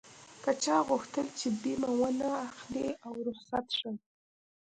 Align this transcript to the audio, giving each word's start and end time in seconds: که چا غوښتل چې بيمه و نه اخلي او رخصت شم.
که 0.43 0.51
چا 0.63 0.77
غوښتل 0.89 1.27
چې 1.39 1.47
بيمه 1.61 1.91
و 1.95 2.01
نه 2.19 2.29
اخلي 2.49 2.87
او 3.05 3.13
رخصت 3.27 3.65
شم. 3.77 3.95